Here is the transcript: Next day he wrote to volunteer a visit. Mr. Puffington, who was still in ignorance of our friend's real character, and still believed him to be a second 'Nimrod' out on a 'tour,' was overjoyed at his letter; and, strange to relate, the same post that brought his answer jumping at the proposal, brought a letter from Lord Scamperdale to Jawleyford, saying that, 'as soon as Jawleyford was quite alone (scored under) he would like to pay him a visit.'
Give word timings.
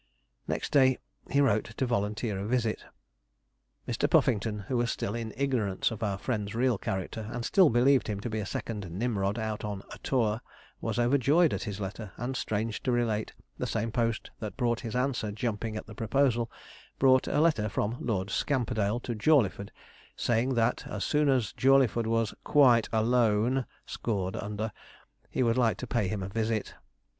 Next 0.47 0.71
day 0.71 0.97
he 1.29 1.41
wrote 1.41 1.77
to 1.77 1.85
volunteer 1.85 2.39
a 2.39 2.47
visit. 2.47 2.85
Mr. 3.87 4.09
Puffington, 4.09 4.61
who 4.61 4.75
was 4.75 4.89
still 4.89 5.13
in 5.13 5.31
ignorance 5.37 5.91
of 5.91 6.01
our 6.01 6.17
friend's 6.17 6.55
real 6.55 6.79
character, 6.79 7.29
and 7.31 7.45
still 7.45 7.69
believed 7.69 8.07
him 8.07 8.19
to 8.21 8.27
be 8.27 8.39
a 8.39 8.45
second 8.47 8.89
'Nimrod' 8.89 9.37
out 9.37 9.63
on 9.63 9.83
a 9.91 9.99
'tour,' 9.99 10.41
was 10.81 10.97
overjoyed 10.97 11.53
at 11.53 11.65
his 11.65 11.79
letter; 11.79 12.13
and, 12.17 12.35
strange 12.35 12.81
to 12.81 12.91
relate, 12.91 13.33
the 13.59 13.67
same 13.67 13.91
post 13.91 14.31
that 14.39 14.57
brought 14.57 14.79
his 14.79 14.95
answer 14.95 15.31
jumping 15.31 15.77
at 15.77 15.85
the 15.85 15.93
proposal, 15.93 16.49
brought 16.97 17.27
a 17.27 17.39
letter 17.39 17.69
from 17.69 17.95
Lord 17.99 18.31
Scamperdale 18.31 18.99
to 19.01 19.13
Jawleyford, 19.13 19.69
saying 20.15 20.55
that, 20.55 20.83
'as 20.87 21.03
soon 21.03 21.29
as 21.29 21.53
Jawleyford 21.53 22.07
was 22.07 22.33
quite 22.43 22.89
alone 22.91 23.67
(scored 23.85 24.35
under) 24.35 24.71
he 25.29 25.43
would 25.43 25.59
like 25.59 25.77
to 25.77 25.85
pay 25.85 26.07
him 26.07 26.23
a 26.23 26.27
visit.' 26.27 26.73